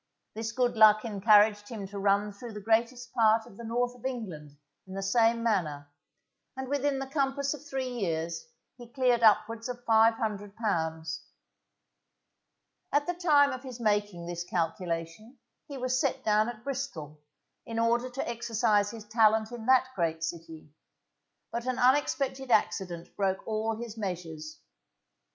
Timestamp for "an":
21.67-21.77